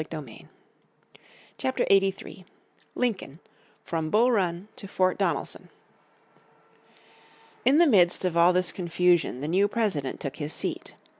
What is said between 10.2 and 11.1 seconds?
his seat.